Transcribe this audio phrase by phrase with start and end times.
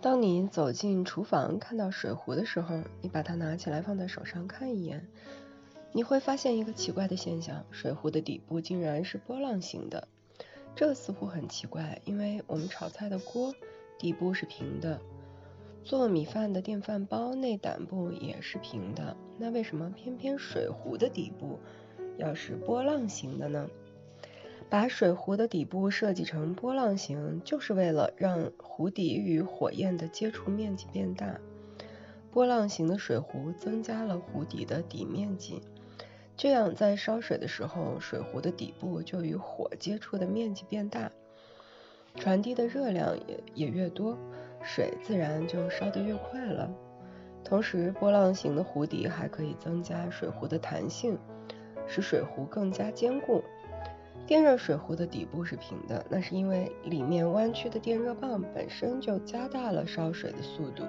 [0.00, 5.08] 当你走进厨房看到水壶的时候，你把它拿起来放在手上看一眼，
[5.92, 10.06] 你会发现一个奇怪的现象：水壶的底部竟然是波浪形的。
[10.76, 13.52] 这似乎很奇怪，因为我们炒菜的锅
[13.98, 15.00] 底部是平的，
[15.82, 21.58] 做米饭的电饭煲内胆部也是平的，那为什么偏偏水壶的底部
[22.16, 23.68] 要是波浪形的呢？
[24.70, 31.40] 把水壶的底部设计成波浪形，就是为了让壶底与火焰的接触面积变大。
[32.30, 35.62] 波浪形的水壶增加了壶底的底面积。
[36.36, 41.10] 这样，在烧水的时候，水壶的底部就与火接触的面积变大，
[42.14, 44.16] 传递的热量也也越多，
[44.62, 46.70] 水自然就烧得越快了。
[47.42, 51.18] 同时，波浪形的壶底还可以增加水壶的弹性，
[51.86, 53.42] 使水壶更加坚固。
[54.28, 60.82] 电热水壶的底部是平的，那是因为里面弯曲的电热棒本身就加大了烧水的速度。